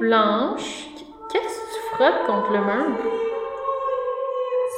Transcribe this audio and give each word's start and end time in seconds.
Blanche, 0.00 0.88
qu'est-ce 1.30 1.60
que 1.60 1.74
tu 1.74 1.80
frottes 1.94 2.26
contre 2.26 2.52
le 2.52 2.60
mur? 2.60 2.86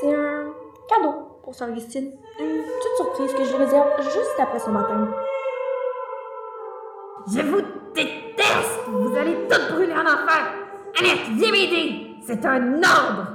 C'est 0.00 0.12
un 0.12 0.52
cadeau 0.88 1.14
pour 1.44 1.54
Sœur 1.54 1.68
Augustine. 1.68 2.10
Une 2.40 2.62
petite 2.64 2.96
surprise 2.96 3.32
que 3.32 3.44
je 3.44 3.56
réserve 3.56 4.02
juste 4.02 4.34
après 4.40 4.58
son 4.58 4.72
baptême. 4.72 5.14
Je 7.28 7.40
vous 7.40 7.62
déteste! 7.94 8.80
Vous 8.88 9.16
allez 9.16 9.36
toutes 9.48 9.72
brûler 9.72 9.92
en 9.92 10.00
enfer! 10.00 10.54
Annette, 10.98 11.28
viens 11.36 11.52
m'aider! 11.52 12.16
C'est 12.26 12.44
un 12.44 12.78
ordre! 12.78 13.28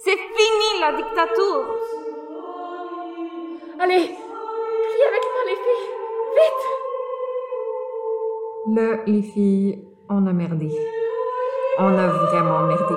C'est 0.00 0.18
fini 0.18 0.80
la 0.82 0.92
dictature! 0.98 1.78
Allez, 3.80 4.04
prie 4.04 5.02
avec 5.08 5.24
moi 5.32 5.44
les 5.46 5.56
filles! 5.56 5.88
Vite! 6.36 6.64
Là, 8.76 9.02
les 9.06 9.22
filles, 9.22 9.93
on 10.08 10.26
a 10.26 10.32
merdé. 10.32 10.70
On 11.78 11.98
a 11.98 12.06
vraiment 12.08 12.66
merdé. 12.66 12.94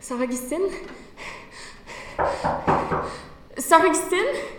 Sœur 0.00 0.20
Augustine? 0.20 0.58
Sœur 3.56 3.80
Augustine? 3.80 4.53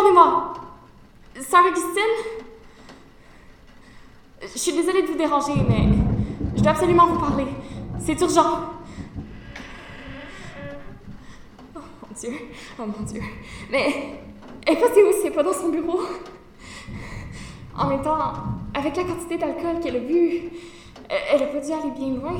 Répondez-moi! 0.00 0.54
Sœur 1.42 1.60
Augustine? 1.66 2.46
Je 4.40 4.58
suis 4.58 4.72
désolée 4.72 5.02
de 5.02 5.08
vous 5.08 5.18
déranger, 5.18 5.52
mais 5.68 5.88
je 6.56 6.62
dois 6.62 6.72
absolument 6.72 7.06
vous 7.06 7.18
parler. 7.18 7.46
C'est 7.98 8.18
urgent. 8.22 8.60
Oh 11.76 11.80
mon 12.02 12.14
Dieu, 12.18 12.32
oh 12.78 12.82
mon 12.86 13.04
Dieu. 13.04 13.20
Mais 13.70 14.20
elle 14.66 14.80
passée 14.80 15.02
où? 15.02 15.12
Si 15.12 15.26
elle 15.26 15.32
est 15.32 15.34
pas 15.34 15.42
dans 15.42 15.52
son 15.52 15.68
bureau? 15.68 16.00
En 17.76 17.88
même 17.88 18.02
temps, 18.02 18.32
avec 18.72 18.96
la 18.96 19.04
quantité 19.04 19.36
d'alcool 19.36 19.80
qu'elle 19.82 19.96
a 19.96 20.00
bu, 20.00 20.50
elle 21.10 21.42
a 21.42 21.46
pas 21.46 21.60
dû 21.60 21.72
aller 21.72 21.90
bien 21.90 22.14
loin. 22.14 22.38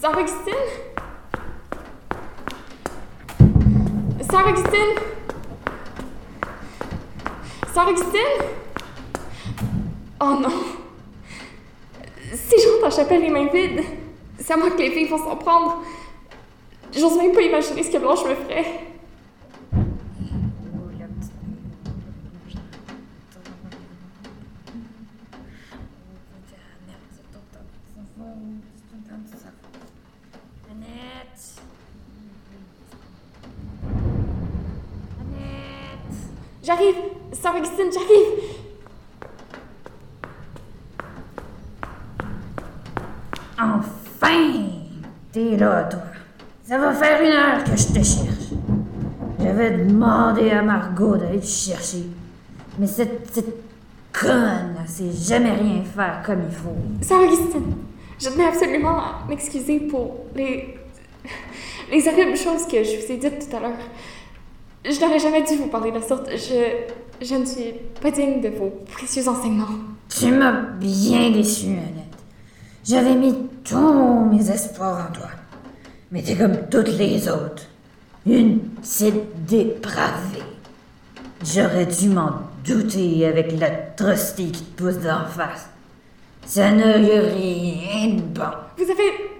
Sœur 0.00 0.18
Augustine? 0.18 0.95
Sœur 4.30 4.46
Augustine? 4.48 4.94
Sœur 7.72 7.88
Augustine? 7.88 8.20
Oh 10.20 10.34
non! 10.40 10.50
Si 12.34 12.60
je 12.60 12.68
rentre 12.68 12.84
la 12.84 12.90
chapelle 12.90 13.22
les 13.22 13.30
mains 13.30 13.48
vides, 13.52 13.82
c'est 14.38 14.52
à 14.52 14.56
moi 14.56 14.70
que 14.70 14.78
les 14.78 14.90
filles 14.90 15.08
vont 15.08 15.18
s'en 15.18 15.36
prendre. 15.36 15.82
J'ose 16.92 17.16
même 17.18 17.32
pas 17.32 17.42
imaginer 17.42 17.82
ce 17.82 17.90
que 17.90 17.98
Blanche 17.98 18.24
me 18.24 18.34
ferait. 18.34 18.80
Annette! 30.70 31.60
Annette! 35.20 36.16
J'arrive! 36.62 36.96
Sœur 37.32 37.56
Augustine, 37.56 37.90
j'arrive! 37.92 38.42
Enfin! 43.58 44.62
T'es 45.32 45.56
là, 45.56 45.84
toi. 45.84 46.00
Ça 46.64 46.78
va 46.78 46.94
faire 47.06 47.22
une 47.22 47.32
heure 47.32 47.64
que 47.64 47.76
je 47.76 47.86
te 47.86 48.04
cherche. 48.04 48.50
J'avais 49.40 49.70
demandé 49.70 50.50
à 50.50 50.62
Margot 50.62 51.16
d'aller 51.16 51.40
te 51.40 51.46
chercher. 51.46 52.04
Mais 52.78 52.86
cette 52.86 53.26
petite 53.26 53.54
conne, 54.12 54.76
elle 54.80 54.88
sait 54.88 55.12
jamais 55.12 55.52
rien 55.52 55.82
faire 55.84 56.22
comme 56.24 56.42
il 56.48 56.54
faut. 56.54 56.76
Sœur 57.02 57.20
Augustine, 57.20 57.74
je 58.18 58.28
tenais 58.28 58.46
absolument 58.46 58.98
à 58.98 59.24
m'excuser 59.28 59.80
pour 59.80 60.26
les. 60.34 60.74
les 61.92 62.08
horribles 62.08 62.36
choses 62.36 62.66
que 62.66 62.82
je 62.82 62.96
vous 62.96 63.12
ai 63.12 63.16
dites 63.16 63.48
tout 63.48 63.56
à 63.56 63.60
l'heure. 63.60 63.78
Je 64.84 65.00
n'aurais 65.00 65.18
jamais 65.18 65.42
dû 65.42 65.56
vous 65.56 65.68
parler 65.68 65.90
de 65.90 65.98
la 65.98 66.02
sorte. 66.02 66.28
Je. 66.30 67.24
je 67.24 67.34
ne 67.34 67.44
suis 67.44 67.72
pas 68.00 68.10
digne 68.10 68.40
de 68.40 68.48
vos 68.48 68.70
précieux 68.92 69.28
enseignements. 69.28 69.66
Tu 70.08 70.30
m'as 70.32 70.52
bien 70.52 71.30
déçu, 71.30 71.66
Annette. 71.66 72.16
J'avais 72.84 73.14
mis 73.14 73.34
tous 73.64 74.24
mes 74.30 74.50
espoirs 74.50 75.08
en 75.08 75.12
toi. 75.12 75.28
Mais 76.10 76.22
t'es 76.22 76.36
comme 76.36 76.68
toutes 76.70 76.88
les 76.98 77.28
autres. 77.28 77.64
Une 78.26 78.60
petite 78.60 79.44
dépravée. 79.46 80.42
J'aurais 81.44 81.86
dû 81.86 82.08
m'en 82.08 82.30
douter 82.64 83.26
avec 83.26 83.52
l'atrocité 83.58 84.44
qui 84.50 84.64
te 84.64 84.82
pousse 84.82 84.98
d'en 84.98 85.24
face. 85.26 85.68
Ça 86.44 86.70
n'a 86.70 86.98
eu 86.98 87.04
rien 87.20 88.14
de 88.16 88.20
bon. 88.22 88.42
Vous 88.78 88.84
avez. 88.90 89.30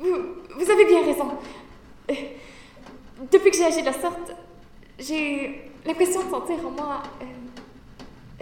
Vous, 0.00 0.16
vous 0.58 0.70
avez 0.70 0.84
bien 0.86 1.04
raison. 1.04 1.28
Euh, 2.10 2.14
Depuis 3.32 3.50
que 3.50 3.56
j'ai 3.56 3.64
agi 3.64 3.80
de 3.80 3.86
la 3.86 3.92
sorte, 3.92 4.32
j'ai 4.98 5.70
l'impression 5.86 6.24
de 6.24 6.30
sentir 6.30 6.56
en 6.66 6.70
moi. 6.70 7.02
euh, 7.22 7.24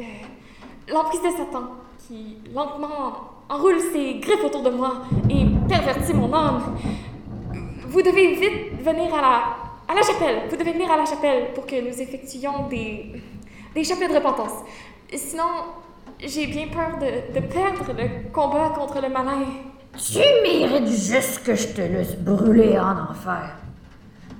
euh, 0.01 0.93
l'emprise 0.93 1.21
de 1.21 1.31
Satan 1.37 1.71
qui 2.07 2.37
lentement 2.55 3.31
enroule 3.49 3.79
ses 3.93 4.15
griffes 4.19 4.45
autour 4.45 4.63
de 4.63 4.71
moi 4.71 5.03
et 5.31 5.45
pervertit 5.69 6.15
mon 6.15 6.33
âme. 6.33 6.77
Vous 7.93 8.01
devez 8.01 8.35
vite 8.37 8.83
venir 8.83 9.15
à 9.15 9.95
la, 9.95 10.03
chapelle. 10.03 10.49
Vous 10.49 10.57
devez 10.57 10.73
venir 10.73 10.91
à 10.91 10.97
la 10.97 11.05
chapelle 11.05 11.53
pour 11.55 11.67
que 11.67 11.79
nous 11.79 12.01
effectuions 12.01 12.67
des, 12.71 13.23
des 13.75 13.85
chapelles 13.85 14.09
de 14.09 14.15
repentance. 14.15 14.65
Sinon, 15.15 15.45
j'ai 16.19 16.47
bien 16.47 16.69
peur 16.69 16.99
de, 16.99 17.41
perdre 17.41 17.93
le 17.93 18.33
combat 18.33 18.73
contre 18.75 19.03
le 19.03 19.11
malin. 19.11 19.45
Tu 19.95 20.21
mérites 20.43 20.89
juste 20.89 21.43
que 21.45 21.55
je 21.55 21.69
te 21.69 21.83
laisse 21.83 22.17
brûler 22.17 22.79
en 22.79 23.11
enfer. 23.11 23.59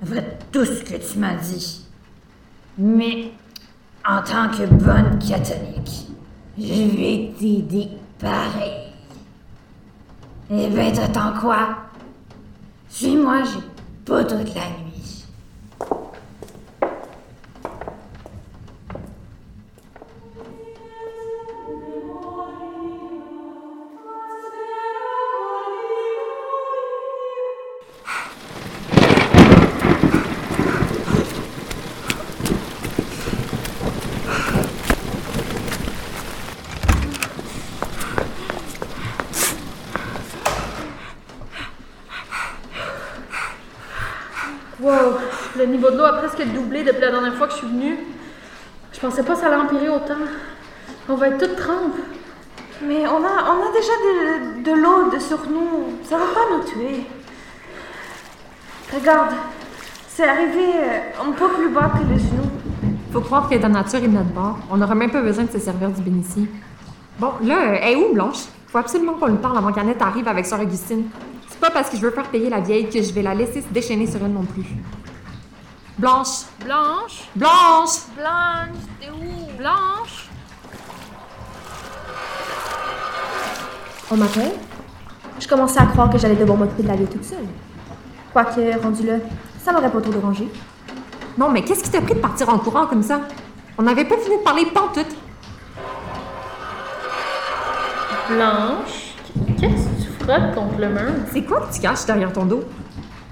Après 0.01 0.39
tout 0.51 0.65
ce 0.65 0.83
que 0.83 0.95
tu 0.95 1.19
m'as 1.19 1.35
dit. 1.35 1.85
Mais 2.79 3.33
en 4.03 4.23
tant 4.23 4.49
que 4.49 4.65
bonne 4.65 5.19
catholique, 5.19 6.07
je 6.57 6.97
vais 6.97 7.31
t'aider 7.39 7.89
pareil. 8.17 8.93
Eh 10.49 10.67
ben, 10.69 10.91
t'attends 10.91 11.39
quoi? 11.39 11.82
Suis-moi, 12.95 13.41
j'ai 13.43 13.59
pas 14.05 14.23
toute 14.23 14.53
la 14.53 14.69
nuit. 14.69 14.92
Wow, 44.83 45.17
le 45.57 45.65
niveau 45.65 45.89
de 45.91 45.97
l'eau 45.97 46.03
a 46.03 46.13
presque 46.17 46.45
doublé 46.45 46.83
depuis 46.83 46.99
la 46.99 47.11
dernière 47.11 47.35
fois 47.35 47.47
que 47.47 47.53
je 47.53 47.59
suis 47.59 47.67
venue. 47.67 47.99
Je 48.91 48.99
pensais 48.99 49.23
pas 49.23 49.33
que 49.33 49.39
ça 49.39 49.47
allait 49.47 49.55
empirer 49.55 49.87
autant. 49.87 50.19
On 51.07 51.15
va 51.15 51.29
être 51.29 51.37
toutes 51.37 51.55
trempes. 51.55 51.95
Mais 52.85 53.07
on 53.07 53.23
a, 53.23 53.53
on 53.53 53.61
a 53.61 53.71
déjà 53.71 53.93
de, 54.03 54.63
de 54.63 54.71
l'eau 54.81 55.09
de 55.09 55.19
sur 55.19 55.39
nous. 55.49 55.93
Ça 56.03 56.17
va 56.17 56.25
pas 56.25 56.41
nous 56.51 56.63
tuer. 56.65 57.05
Regarde, 58.93 59.31
c'est 60.09 60.27
arrivé 60.27 60.73
euh, 60.75 61.29
un 61.29 61.31
peu 61.31 61.47
plus 61.47 61.69
bas 61.69 61.89
que 61.93 62.13
les 62.13 62.19
genoux. 62.19 62.51
Faut 63.13 63.21
croire 63.21 63.47
que 63.47 63.55
ta 63.55 63.69
nature 63.69 63.99
est 63.99 64.07
de 64.07 64.13
notre 64.13 64.31
bord. 64.31 64.57
On 64.69 64.75
n'aura 64.75 64.95
même 64.95 65.11
pas 65.11 65.21
besoin 65.21 65.45
de 65.45 65.51
se 65.51 65.59
servir 65.59 65.91
du 65.91 66.01
bénissi. 66.01 66.49
Bon, 67.19 67.31
là, 67.41 67.55
euh, 67.55 67.77
elle 67.81 67.93
est 67.93 67.95
où, 67.95 68.13
Blanche? 68.13 68.43
Faut 68.67 68.79
absolument 68.79 69.13
qu'on 69.13 69.27
lui 69.27 69.37
parle 69.37 69.57
avant 69.57 69.71
qu'Annette 69.71 70.01
arrive 70.01 70.27
avec 70.27 70.45
Sœur 70.45 70.59
Augustine. 70.59 71.05
C'est 71.63 71.69
pas 71.69 71.79
parce 71.79 71.89
que 71.91 71.95
je 71.95 72.01
veux 72.01 72.11
faire 72.11 72.27
payer 72.27 72.49
la 72.49 72.59
vieille 72.59 72.89
que 72.89 73.01
je 73.01 73.13
vais 73.13 73.21
la 73.21 73.33
laisser 73.33 73.61
se 73.61 73.69
déchaîner 73.69 74.05
sur 74.05 74.21
elle 74.21 74.33
non 74.33 74.43
plus. 74.43 74.65
Blanche! 75.97 76.43
Blanche? 76.59 77.29
Blanche! 77.33 77.99
Blanche, 78.17 78.83
t'es 78.99 79.09
où? 79.09 79.57
Blanche? 79.57 80.27
Au 84.11 84.15
matin, 84.17 84.49
je 85.39 85.47
commençais 85.47 85.79
à 85.79 85.85
croire 85.85 86.09
que 86.09 86.17
j'allais 86.17 86.35
devoir 86.35 86.57
m'occuper 86.57 86.83
de 86.83 86.87
la 86.89 86.97
vie 86.97 87.05
toute 87.05 87.23
seule. 87.23 87.47
Quoique, 88.33 88.81
rendu 88.81 89.07
là, 89.07 89.13
ça 89.63 89.71
m'aurait 89.71 89.89
pas 89.89 90.01
trop 90.01 90.11
dérangé. 90.11 90.49
Non, 91.37 91.47
mais 91.47 91.63
qu'est-ce 91.63 91.85
qui 91.85 91.89
t'a 91.89 92.01
pris 92.01 92.15
de 92.15 92.19
partir 92.19 92.49
en 92.49 92.59
courant 92.59 92.87
comme 92.87 93.03
ça? 93.03 93.21
On 93.77 93.83
n'avait 93.83 94.03
pas 94.03 94.17
fini 94.17 94.37
de 94.37 94.43
parler 94.43 94.65
pantoute. 94.65 95.15
Blanche, 98.27 99.02
contre 100.27 100.79
le 100.79 100.89
mur? 100.89 101.11
C'est 101.31 101.41
quoi 101.43 101.61
que 101.61 101.73
tu 101.73 101.81
caches 101.81 102.05
derrière 102.05 102.31
ton 102.31 102.45
dos? 102.45 102.63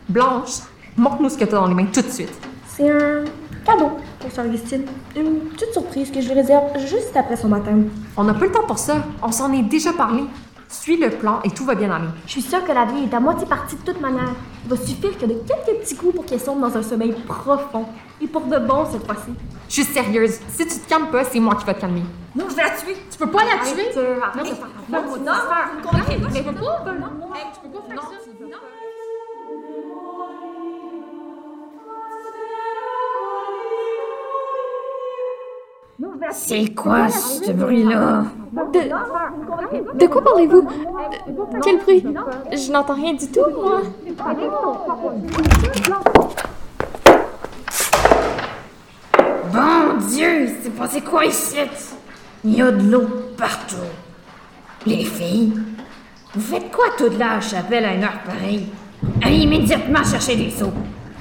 Blanche, 0.10 0.60
montre-nous 0.98 1.30
ce 1.30 1.38
que 1.38 1.46
t'as 1.46 1.58
dans 1.58 1.68
les 1.68 1.74
mains 1.74 1.86
tout 1.86 2.02
de 2.02 2.10
suite. 2.10 2.34
C'est 2.68 2.90
un 2.90 3.24
cadeau 3.66 3.92
pour 4.20 4.32
Sœur 4.32 4.46
Augustine. 4.46 4.84
Une 5.16 5.40
petite 5.52 5.72
surprise 5.72 6.12
que 6.12 6.22
je 6.22 6.28
lui 6.28 6.34
réserve 6.34 6.78
juste 6.80 7.16
après 7.16 7.38
son 7.38 7.50
baptême. 7.50 7.90
On 8.18 8.24
n'a 8.24 8.34
pas 8.34 8.46
le 8.46 8.52
temps 8.52 8.66
pour 8.68 8.78
ça. 8.78 8.96
On 9.22 9.32
s'en 9.32 9.52
est 9.54 9.64
déjà 9.64 9.94
parlé. 9.94 10.24
Suis 10.72 10.96
le 10.98 11.10
plan 11.10 11.42
et 11.44 11.50
tout 11.52 11.66
va 11.66 11.76
bien 11.76 11.92
aller. 11.92 12.08
Je 12.26 12.32
suis 12.32 12.42
sûre 12.42 12.64
que 12.66 12.72
la 12.72 12.86
vie 12.86 13.04
est 13.04 13.14
à 13.14 13.20
moitié 13.20 13.46
partie 13.46 13.76
de 13.76 13.82
toute 13.82 14.00
manière. 14.00 14.30
Il 14.64 14.70
va 14.70 14.78
suffire 14.78 15.18
que 15.18 15.26
de 15.26 15.34
quelques 15.46 15.80
petits 15.82 15.96
coups 15.96 16.16
pour 16.16 16.26
qu'elle 16.26 16.40
sombre 16.40 16.68
dans 16.70 16.78
un 16.78 16.82
sommeil 16.82 17.12
profond. 17.28 17.86
Et 18.22 18.28
pour 18.28 18.42
de 18.46 18.58
bon 18.58 18.86
cette 18.90 19.06
fois-ci. 19.06 19.32
Je 19.68 19.74
suis 19.74 19.84
sérieuse. 19.84 20.40
Si 20.50 20.66
tu 20.66 20.80
te 20.80 20.88
calmes 20.90 21.08
pas, 21.12 21.24
c'est 21.26 21.40
moi 21.40 21.56
qui 21.56 21.66
vais 21.66 21.74
te 21.74 21.82
calmer. 21.82 22.04
Non, 22.36 22.46
je 22.50 22.56
vais 22.56 22.64
la 22.64 22.70
tuer. 22.72 22.96
Tu 23.12 23.18
peux 23.18 23.28
pas 23.28 23.44
la 23.44 23.66
tuer? 23.70 23.92
euh, 23.98 24.20
arrête 24.22 24.62
Non, 24.90 25.02
non, 25.02 25.18
non, 25.18 25.18
non, 25.18 26.22
Mais 26.34 26.38
tu 26.38 26.44
peux 26.44 26.54
pas? 26.54 26.84
Hey, 27.36 27.46
tu 27.54 27.60
peux 27.68 27.80
pas 27.80 27.88
faire 27.90 28.02
ça. 28.02 28.31
C'est 36.30 36.74
quoi 36.76 37.10
ce 37.10 37.52
bruit-là? 37.52 38.26
De, 38.74 39.98
de 39.98 40.08
quoi 40.08 40.24
parlez-vous? 40.24 40.62
De- 40.62 41.60
Quel 41.64 41.80
bruit? 41.80 42.06
Je 42.52 42.72
n'entends 42.72 42.94
rien 42.96 43.14
du 43.14 43.28
tout, 43.32 43.42
moi. 43.60 43.82
Bon 49.54 49.98
Dieu, 50.08 50.50
c'est 50.62 50.76
passé 50.76 51.02
quoi 51.02 51.26
ici? 51.26 51.58
Il 52.44 52.56
y 52.56 52.62
a 52.62 52.72
de 52.72 52.90
l'eau 52.92 53.08
partout. 53.38 53.76
Les 54.86 55.04
filles, 55.06 55.54
vous 56.34 56.42
faites 56.42 56.72
quoi 56.72 56.86
toute 56.98 57.18
là 57.18 57.32
à 57.32 57.36
la 57.36 57.42
chapelle 57.42 57.86
à 57.86 57.94
une 57.94 58.04
heure 58.04 58.20
pareille? 58.26 58.68
Allez 59.24 59.38
immédiatement 59.38 60.04
chercher 60.04 60.36
des 60.36 60.50
seaux. 60.50 60.72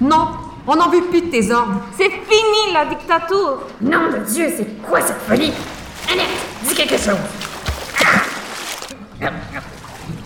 Non, 0.00 0.28
on 0.70 0.76
n'en 0.76 0.88
veut 0.88 1.02
plus 1.02 1.22
de 1.22 1.30
tes 1.30 1.50
ordres. 1.50 1.80
C'est 1.98 2.08
fini 2.08 2.72
la 2.72 2.84
dictature. 2.84 3.58
Nom 3.80 4.08
de 4.08 4.18
Dieu, 4.18 4.46
c'est 4.56 4.80
quoi 4.88 5.00
cette 5.00 5.20
folie? 5.26 5.52
Annette, 6.08 6.28
dis 6.62 6.74
quelque 6.74 6.96
chose. 6.96 7.16
Ah! 7.98 9.30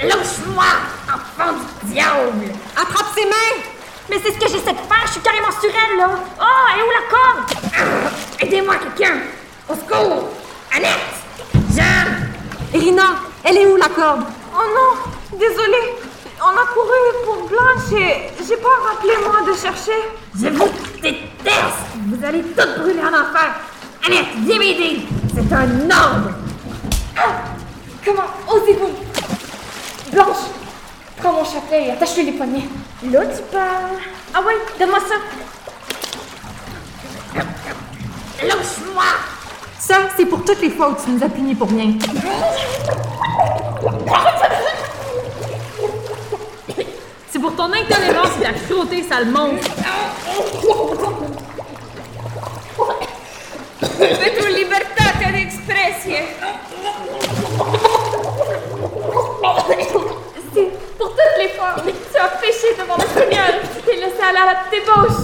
Lâche-moi, 0.03 0.65
enfant 1.09 1.53
du 1.55 1.93
diable! 1.93 2.53
Attrape 2.77 3.15
ses 3.15 3.25
mains! 3.25 3.63
Mais 4.11 4.17
c'est 4.23 4.33
ce 4.33 4.39
que 4.39 4.47
j'essaie 4.47 4.73
de 4.73 4.77
faire. 4.77 5.07
Je 5.07 5.13
suis 5.13 5.21
carrément 5.23 5.51
sur 5.51 5.71
elle 5.71 5.97
là. 5.97 6.11
Oh, 6.39 6.45
elle 6.75 6.81
est 6.81 6.83
où 6.83 6.93
la 6.93 7.09
corde? 7.09 7.41
Ah! 7.75 8.45
Aidez-moi, 8.45 8.75
quelqu'un! 8.77 9.21
Au 9.67 9.75
secours! 9.75 10.29
Annette! 10.77 11.15
Jeanne! 11.75 12.29
Irina, 12.75 13.15
elle 13.45 13.57
est 13.57 13.67
où 13.67 13.77
la 13.77 13.89
corde? 13.89 14.25
Oh 14.55 14.67
non, 14.75 15.39
désolée. 15.39 16.04
On 16.47 16.49
a 16.49 16.67
couru 16.67 16.93
pour 17.25 17.49
Blanche 17.49 17.91
et 17.99 18.29
j'ai 18.47 18.59
pas 18.59 18.69
rappelé 18.87 19.15
moi 19.25 19.41
de 19.51 19.55
chercher. 19.57 19.97
Je 20.39 20.49
vous 20.49 20.69
déteste! 21.01 21.87
Vous 22.07 22.23
allez 22.23 22.43
toutes 22.43 22.79
brûler 22.81 23.01
en 23.01 23.09
enfer! 23.09 23.55
Annette, 24.07 24.27
viens 24.45 24.59
m'aider! 24.59 25.07
C'est 25.35 25.51
un 25.55 25.91
ordre! 25.91 26.33
Comment 28.05 28.27
osez-vous? 28.47 28.93
Blanche, 30.13 30.45
prends 31.17 31.33
mon 31.33 31.47
chapelet 31.47 31.87
et 31.87 31.93
attache-lui 31.93 32.27
les 32.27 32.33
poignets. 32.33 32.69
Là, 33.11 33.21
tu 33.25 33.41
parles. 33.51 34.03
Ah 34.35 34.43
ouais, 34.43 34.59
donne-moi 34.79 35.01
ça. 35.01 35.15
Lâche-moi! 38.47 39.05
Ça, 39.79 39.97
c'est 40.15 40.27
pour 40.27 40.45
toutes 40.45 40.61
les 40.61 40.69
fois 40.71 40.91
où 40.91 40.95
tu 41.03 41.09
nous 41.11 41.25
as 41.25 41.31
punis 41.31 41.55
pour 41.55 41.71
rien. 41.71 41.95
pour 47.45 47.55
ton 47.57 47.65
intolérance 47.65 48.39
et 48.41 48.43
ta 48.43 48.55
cruauté, 48.55 49.03
sale 49.03 49.27
monstre. 49.27 49.71
De 54.01 54.41
tu 54.41 54.49
libertate 54.49 55.31
d'expression. 55.31 56.25
C'est 60.55 60.71
pour 60.97 61.11
toutes 61.11 61.37
les 61.39 61.49
fois 61.51 61.75
où 61.77 61.91
tu 61.91 62.19
as 62.19 62.29
péché 62.41 62.69
devant 62.79 62.97
le 62.97 63.21
Seigneur, 63.21 63.51
tu 63.75 63.83
t'es 63.83 63.97
laissé 63.97 64.23
aller 64.27 64.39
à 64.39 64.47
la 64.47 64.57
débauche. 64.71 65.23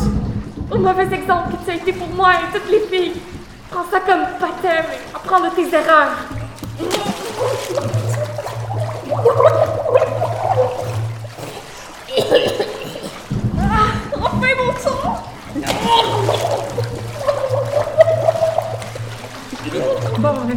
Au 0.70 0.76
mauvais 0.76 1.08
exemple 1.14 1.52
que 1.52 1.64
tu 1.64 1.70
as 1.70 1.74
été 1.76 1.92
pour 1.94 2.08
moi 2.08 2.32
et 2.34 2.52
toutes 2.54 2.70
les 2.70 2.80
filles. 2.80 3.18
Prends 3.70 3.86
ça 3.90 4.00
comme 4.00 4.26
baptême 4.38 4.84
et 4.92 5.16
apprends 5.16 5.40
de 5.40 5.48
tes 5.54 5.74
erreurs. 5.74 6.16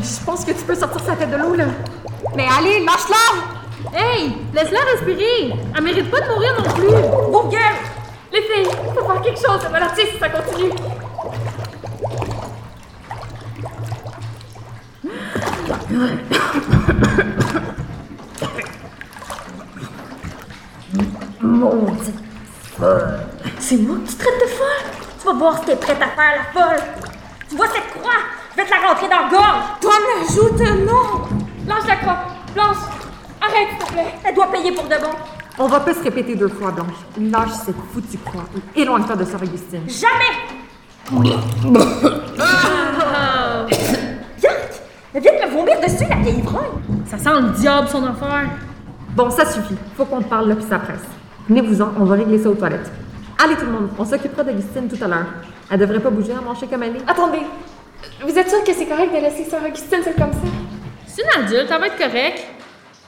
Je 0.01 0.25
pense 0.25 0.43
que 0.43 0.51
tu 0.51 0.63
peux 0.63 0.75
sortir 0.75 1.01
sa 1.05 1.15
tête 1.15 1.29
de 1.29 1.35
l'eau, 1.35 1.53
là. 1.53 1.65
Mais 2.35 2.47
allez, 2.57 2.83
lâche-la! 2.83 3.97
Hey, 3.97 4.35
laisse-la 4.53 4.79
respirer. 4.91 5.53
Elle 5.75 5.83
mérite 5.83 6.09
pas 6.09 6.21
de 6.21 6.29
mourir 6.29 6.53
non 6.57 6.63
plus. 6.73 6.87
Vos 7.31 7.43
gueules! 7.43 7.59
Les 8.31 8.41
filles, 8.41 8.71
faut 8.95 9.05
faire 9.05 9.21
quelque 9.21 9.39
chose, 9.39 9.61
ça 9.61 9.69
va 9.69 9.79
la 9.79 9.95
si 9.95 10.17
ça 10.19 10.29
continue. 10.29 10.71
Maudite 21.41 22.15
folle! 22.77 23.19
C'est 23.59 23.77
moi 23.77 23.97
que 24.03 24.09
tu 24.09 24.15
traites 24.15 24.41
de 24.41 24.47
folle? 24.47 24.91
Tu 25.19 25.25
vas 25.27 25.33
voir 25.33 25.59
si 25.59 25.65
t'es 25.65 25.75
prête 25.75 26.01
à 26.01 26.07
faire 26.07 26.33
la 26.37 26.61
folle. 26.61 26.83
Tu 27.47 27.55
vois 27.55 27.67
cette 27.67 28.01
croix? 28.01 28.11
La 28.73 28.87
rentrer 28.89 29.07
dans 29.07 29.23
la 29.23 29.29
gorge. 29.29 29.63
Toi, 29.81 29.93
m'ajoute 29.99 30.61
un 30.61 30.75
nom. 30.85 31.21
Lâche 31.67 31.87
la 31.87 31.95
croix! 31.97 32.17
Blanche! 32.53 32.77
Arrête, 33.41 33.67
s'il 33.69 33.87
te 33.87 33.93
plaît! 33.93 34.13
Elle 34.25 34.35
doit 34.35 34.51
payer 34.51 34.71
pour 34.71 34.85
de 34.85 34.95
bon. 34.95 35.11
On 35.59 35.67
va 35.67 35.79
pas 35.79 35.93
se 35.93 36.01
répéter 36.01 36.35
deux 36.35 36.47
fois, 36.47 36.71
Blanche. 36.71 36.95
Lâche 37.19 37.51
cette 37.65 37.75
foutue 37.93 38.17
croix 38.25 38.45
et 38.75 38.81
éloigne-toi 38.81 39.15
de 39.15 39.25
Sœur 39.25 39.41
Augustine. 39.43 39.83
Jamais! 39.87 40.33
Yark! 41.23 41.43
Elle 45.13 45.21
vient 45.21 45.31
de 45.33 45.45
me 45.45 45.51
vomir 45.51 45.79
dessus, 45.79 46.05
la 46.09 46.15
vieille 46.15 46.39
ivrogne. 46.39 46.81
Ça 47.05 47.17
sent 47.19 47.41
le 47.41 47.49
diable, 47.51 47.87
son 47.89 48.03
affaire. 48.03 48.49
Bon, 49.15 49.29
ça 49.29 49.45
suffit. 49.45 49.77
Faut 49.95 50.05
qu'on 50.05 50.21
te 50.21 50.27
parle 50.27 50.49
là 50.49 50.55
puis 50.55 50.65
ça 50.67 50.79
presse. 50.79 51.05
Venez-vous-en, 51.47 51.89
on 51.99 52.05
va 52.05 52.15
régler 52.15 52.41
ça 52.41 52.49
aux 52.49 52.55
toilettes. 52.55 52.91
Allez 53.43 53.55
tout 53.55 53.65
le 53.65 53.71
monde, 53.71 53.89
on 53.99 54.05
s'occupera 54.05 54.43
d'Augustine 54.43 54.87
tout 54.87 55.03
à 55.03 55.07
l'heure. 55.07 55.27
Elle 55.69 55.79
devrait 55.79 55.99
pas 55.99 56.09
bouger 56.09 56.33
à 56.33 56.41
manger 56.41 56.65
comme 56.65 56.81
elle 56.83 56.95
est. 56.95 57.03
Attendez, 57.07 57.41
vous 58.21 58.37
êtes 58.37 58.49
sûr 58.49 58.63
que 58.63 58.73
c'est 58.73 58.85
correct 58.85 59.13
de 59.13 59.19
laisser 59.19 59.43
Sœur 59.49 59.61
Augustine 59.65 60.03
seule 60.03 60.15
comme 60.15 60.33
ça? 60.33 60.39
C'est 61.07 61.21
une 61.21 61.43
adulte, 61.43 61.69
elle 61.69 61.79
va 61.79 61.87
être 61.87 61.97
correcte. 61.97 62.43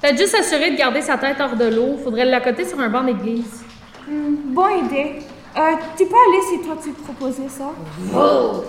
Peut-être 0.02 0.18
juste 0.18 0.36
s'assurer 0.36 0.72
de 0.72 0.78
garder 0.78 1.02
sa 1.02 1.18
tête 1.18 1.38
hors 1.40 1.56
de 1.56 1.66
l'eau. 1.66 1.98
Faudrait 2.04 2.26
l'accoter 2.26 2.66
sur 2.66 2.80
un 2.80 2.90
banc 2.90 3.04
d'église. 3.04 3.64
Bonne 4.08 4.86
idée. 4.86 5.16
Euh, 5.58 5.62
tu 5.98 6.06
peux 6.06 6.16
aller 6.16 6.42
si 6.50 6.62
toi 6.62 6.78
tu 6.84 6.92
proposais 6.92 7.48
ça. 7.48 7.72
Vous! 7.98 8.64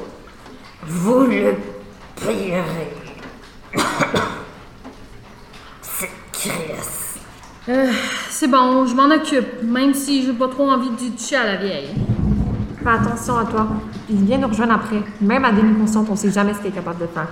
Vous 0.87 1.27
le 1.27 1.55
payerez! 2.25 2.95
Cette 5.83 6.11
créasse! 6.33 7.17
Euh, 7.69 7.91
c'est 8.31 8.47
bon, 8.47 8.87
je 8.87 8.95
m'en 8.95 9.11
occupe. 9.15 9.63
Même 9.63 9.93
si 9.93 10.25
j'ai 10.25 10.33
pas 10.33 10.49
trop 10.49 10.71
envie 10.71 10.91
de 10.91 11.11
toucher 11.17 11.37
à 11.37 11.45
la 11.45 11.57
vieille. 11.57 11.91
Fais 12.87 12.93
attention 12.93 13.37
à 13.37 13.45
toi. 13.45 13.67
Puis 14.07 14.15
viens 14.15 14.39
nous 14.39 14.47
rejoindre 14.47 14.75
après. 14.75 15.03
Même 15.21 15.45
à 15.45 15.51
demi-consciente, 15.51 16.07
on 16.09 16.15
sait 16.15 16.31
jamais 16.31 16.55
ce 16.55 16.59
qu'elle 16.59 16.69
est 16.69 16.75
capable 16.75 17.01
de 17.01 17.07
faire. 17.09 17.27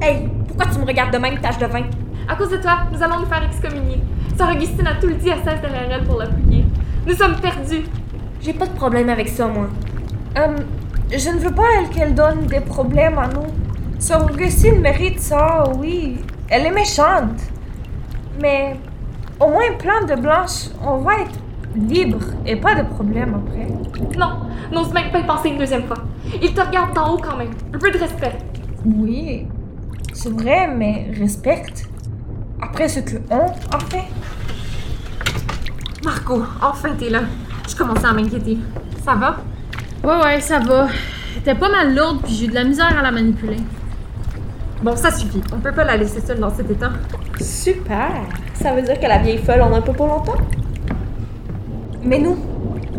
Hey, 0.00 0.43
pourquoi 0.56 0.72
tu 0.72 0.80
me 0.80 0.86
regardes 0.86 1.12
de 1.12 1.18
même, 1.18 1.38
tache 1.40 1.58
de 1.58 1.66
vin? 1.66 1.82
À 2.28 2.36
cause 2.36 2.50
de 2.50 2.58
toi, 2.58 2.84
nous 2.92 3.02
allons 3.02 3.20
nous 3.20 3.26
faire 3.26 3.42
excommunier. 3.42 4.00
Sœur 4.38 4.50
Augustine 4.50 4.86
a 4.86 4.94
tout 5.00 5.08
le 5.08 5.14
diocèse 5.14 5.60
derrière 5.60 5.90
elle 5.90 6.04
pour 6.04 6.18
la 6.18 6.26
prier. 6.26 6.64
Nous 7.06 7.14
sommes 7.14 7.34
perdus. 7.36 7.84
J'ai 8.40 8.52
pas 8.52 8.66
de 8.66 8.72
problème 8.72 9.08
avec 9.08 9.28
ça, 9.28 9.48
moi. 9.48 9.66
Euh, 10.38 10.56
je 11.10 11.30
ne 11.30 11.38
veux 11.38 11.50
pas 11.50 11.64
elle 11.78 11.88
qu'elle 11.88 12.14
donne 12.14 12.46
des 12.46 12.60
problèmes 12.60 13.18
à 13.18 13.26
nous. 13.26 13.46
Sœur 13.98 14.24
Augustine 14.30 14.80
mérite 14.80 15.18
ça, 15.18 15.64
oui. 15.76 16.18
Elle 16.48 16.66
est 16.66 16.72
méchante. 16.72 17.40
Mais 18.40 18.76
au 19.40 19.48
moins, 19.48 19.72
plein 19.76 20.04
de 20.04 20.20
blanches, 20.20 20.68
on 20.86 20.98
va 20.98 21.14
être 21.16 21.38
libre 21.74 22.20
et 22.46 22.54
pas 22.54 22.76
de 22.76 22.82
problème 22.82 23.42
après. 23.42 23.66
Non, 24.16 24.38
n'ose 24.70 24.92
même 24.92 25.10
pas 25.10 25.18
y 25.18 25.26
penser 25.26 25.48
une 25.48 25.58
deuxième 25.58 25.84
fois. 25.84 25.98
Il 26.40 26.54
te 26.54 26.60
regarde 26.60 26.94
d'en 26.94 27.14
haut 27.14 27.18
quand 27.18 27.36
même. 27.36 27.50
Un 27.74 27.78
peu 27.78 27.90
de 27.90 27.98
respect. 27.98 28.38
Oui, 28.84 29.48
c'est 30.14 30.30
vrai, 30.30 30.68
mais 30.68 31.10
respecte. 31.18 31.86
Après 32.62 32.88
ce 32.88 33.00
que 33.00 33.16
on 33.30 33.46
a 33.74 33.78
fait. 33.90 34.04
Marco, 36.04 36.42
enfin 36.62 36.90
t'es 36.98 37.10
là. 37.10 37.20
Je 37.68 37.76
commençais 37.76 38.06
à 38.06 38.12
m'inquiéter. 38.12 38.58
Ça 39.04 39.14
va? 39.14 39.36
Ouais, 40.02 40.24
ouais, 40.24 40.40
ça 40.40 40.60
va. 40.60 40.88
Était 41.36 41.54
pas 41.54 41.68
mal 41.68 41.94
lourde, 41.94 42.20
puis 42.22 42.32
j'ai 42.32 42.44
eu 42.46 42.48
de 42.48 42.54
la 42.54 42.64
misère 42.64 42.96
à 42.96 43.02
la 43.02 43.10
manipuler. 43.10 43.56
Bon, 44.82 44.94
ça 44.96 45.10
suffit. 45.10 45.42
On 45.52 45.58
peut 45.58 45.72
pas 45.72 45.84
la 45.84 45.96
laisser 45.96 46.20
seule 46.20 46.38
dans 46.38 46.54
cet 46.54 46.70
état. 46.70 46.92
Super! 47.40 48.10
Ça 48.54 48.72
veut 48.74 48.82
dire 48.82 49.00
que 49.00 49.06
la 49.06 49.18
vieille 49.18 49.38
folle 49.38 49.62
en 49.62 49.72
a 49.72 49.78
un 49.78 49.80
peu 49.80 49.92
pour 49.92 50.06
longtemps? 50.06 50.36
Mais 52.02 52.18
nous, 52.18 52.36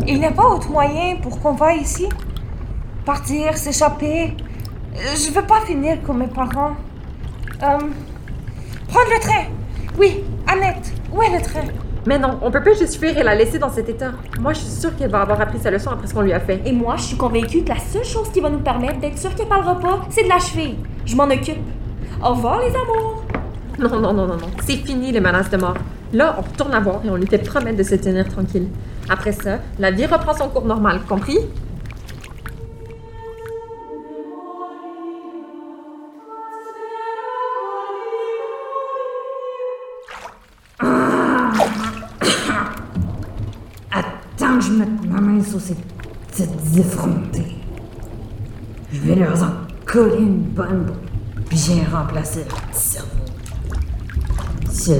il 0.06 0.18
n'y 0.18 0.26
a 0.26 0.32
pas 0.32 0.44
autre 0.44 0.68
moyen 0.70 1.16
pour 1.22 1.40
qu'on 1.40 1.54
va 1.54 1.74
ici? 1.74 2.08
Partir, 3.04 3.56
s'échapper. 3.56 4.36
Euh, 4.96 4.98
Je 5.14 5.32
veux 5.32 5.46
pas 5.46 5.60
finir 5.60 6.02
comme 6.04 6.18
mes 6.18 6.26
parents. 6.26 6.72
Euh, 7.62 7.78
prendre 8.88 9.10
le 9.14 9.20
train. 9.20 9.44
Oui, 9.98 10.22
Annette, 10.46 10.92
où 11.10 11.22
est 11.22 11.38
le 11.38 11.42
train? 11.42 11.62
Mais 12.06 12.18
non, 12.18 12.38
on 12.42 12.50
peut 12.50 12.62
pas 12.62 12.74
juste 12.74 12.96
fuir 12.96 13.16
et 13.16 13.22
la 13.22 13.34
laisser 13.34 13.58
dans 13.58 13.70
cet 13.70 13.88
état. 13.88 14.12
Moi, 14.38 14.52
je 14.52 14.58
suis 14.58 14.80
sûre 14.80 14.94
qu'elle 14.94 15.10
va 15.10 15.22
avoir 15.22 15.40
appris 15.40 15.58
sa 15.58 15.70
leçon 15.70 15.90
après 15.90 16.06
ce 16.06 16.14
qu'on 16.14 16.20
lui 16.20 16.34
a 16.34 16.40
fait. 16.40 16.60
Et 16.66 16.72
moi, 16.72 16.96
je 16.96 17.02
suis 17.02 17.16
convaincue 17.16 17.62
que 17.62 17.70
la 17.70 17.78
seule 17.78 18.04
chose 18.04 18.30
qui 18.30 18.40
va 18.40 18.50
nous 18.50 18.60
permettre 18.60 19.00
d'être 19.00 19.18
sûre 19.18 19.34
qu'elle 19.34 19.48
parlera 19.48 19.78
pas, 19.80 20.00
c'est 20.10 20.22
de 20.22 20.28
l'achever. 20.28 20.76
Je 21.06 21.16
m'en 21.16 21.24
occupe. 21.24 21.56
Au 22.22 22.28
revoir, 22.28 22.60
les 22.60 22.68
amours! 22.76 23.24
Non, 23.78 23.88
non, 23.88 24.12
non, 24.12 24.26
non, 24.26 24.36
non. 24.36 24.50
C'est 24.64 24.76
fini 24.76 25.10
les 25.10 25.20
menaces 25.20 25.50
de 25.50 25.56
mort. 25.56 25.76
Là, 26.12 26.36
on 26.38 26.42
retourne 26.42 26.74
à 26.74 26.80
voir 26.80 27.00
et 27.04 27.10
on 27.10 27.16
lui 27.16 27.26
fait 27.26 27.38
promettre 27.38 27.78
de 27.78 27.82
se 27.82 27.94
tenir 27.94 28.28
tranquille. 28.28 28.68
Après 29.08 29.32
ça, 29.32 29.58
la 29.78 29.90
vie 29.90 30.06
reprend 30.06 30.34
son 30.34 30.48
cours 30.48 30.66
normal, 30.66 31.00
compris? 31.08 31.38
Effrontées. 46.78 47.56
Je 48.92 49.00
vais 49.00 49.14
leur 49.14 49.42
en 49.42 49.50
coller 49.84 50.18
une 50.18 50.42
bonne 50.42 50.86
pour 50.86 51.44
bien 51.50 51.84
remplacer 51.92 52.44
leur 52.48 52.74
cerveau. 52.74 53.08
Si 54.70 54.92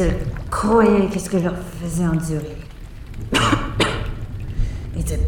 elles 0.00 0.16
croyaient 0.50 1.08
que 1.08 1.18
ce 1.18 1.30
que 1.30 1.38
je 1.38 1.44
leur 1.44 1.56
faisais 1.80 2.06
endurer 2.06 2.56
était 4.98 5.20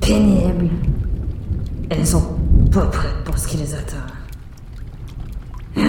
pénible, 0.00 0.68
elles 1.90 2.06
sont 2.06 2.36
pas 2.72 2.86
prêtes 2.86 3.24
pour 3.24 3.38
ce 3.38 3.48
qui 3.48 3.56
les 3.56 3.74
attend. 3.74 3.96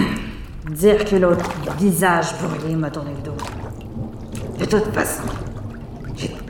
Dire 0.70 1.04
que 1.04 1.16
l'autre 1.16 1.50
visage 1.78 2.34
brûlé 2.40 2.74
m'a 2.74 2.90
tourné 2.90 3.12
le 3.16 3.22
dos. 3.22 3.36
De 4.58 4.64
toute 4.64 4.92
façon, 4.92 5.22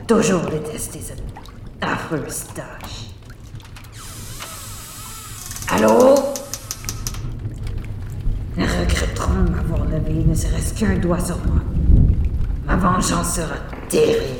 toujours 0.07 0.41
détesté 0.41 1.01
cette 1.01 1.23
affreuse 1.81 2.45
tâche. 2.55 3.11
Allô? 5.69 6.15
Ils 8.57 8.63
regretteront 8.63 9.43
de 9.43 9.49
m'avoir 9.49 9.85
levé 9.85 10.23
ne 10.25 10.33
serait-ce 10.33 10.73
qu'un 10.73 10.97
doigt 10.97 11.19
sur 11.19 11.37
moi. 11.45 11.61
Ma 12.65 12.77
vengeance 12.77 13.35
sera 13.35 13.55
terrible. 13.89 14.39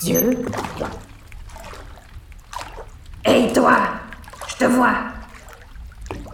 Dieu? 0.00 0.44
Hey 3.24 3.52
toi! 3.52 3.76
Je 4.48 4.54
te 4.54 4.64
vois! 4.70 4.94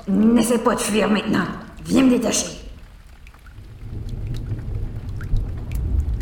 N'essaie 0.09 0.59
pas 0.59 0.75
de 0.75 0.81
fuir 0.81 1.09
maintenant. 1.09 1.47
Viens 1.87 2.05
me 2.05 2.11
détacher. 2.11 2.63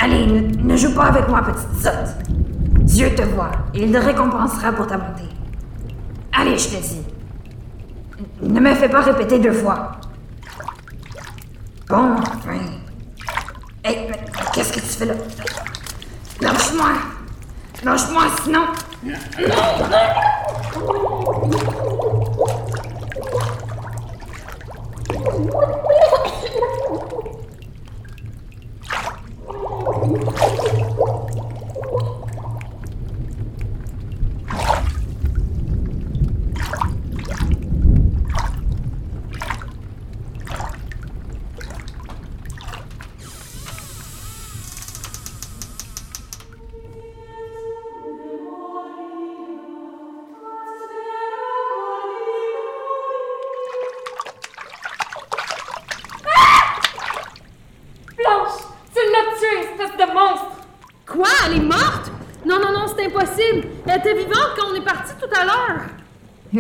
Allez, 0.03 0.27
ne, 0.27 0.41
ne 0.41 0.69
joue 0.81 0.95
pas 0.95 1.07
avec 1.07 1.29
moi, 1.29 1.43
petite 1.43 1.83
sotte. 1.83 2.17
Dieu 2.81 3.15
te 3.15 3.23
voit 3.23 3.51
et 3.75 3.85
il 3.85 3.93
te 3.93 3.99
récompensera 3.99 4.73
pour 4.73 4.87
ta 4.87 4.97
bonté. 4.97 5.25
Allez, 6.33 6.57
je 6.57 6.69
te 6.69 6.83
dis. 6.83 7.03
Ne 8.43 8.61
me 8.61 8.75
fais 8.75 8.89
pas 8.89 9.03
répéter 9.03 9.39
deux 9.39 9.53
fois. 9.53 9.93
Bon, 11.89 12.15
enfin. 12.19 12.59
Hé, 13.85 14.09
mais 14.09 14.25
qu'est-ce 14.55 14.73
que 14.73 14.81
tu 14.81 14.87
fais 14.87 15.07
là? 15.07 15.15
Lâche-moi! 16.41 16.93
Lâche-moi, 17.85 18.23
sinon... 18.43 18.65
Blanche, 25.41 25.80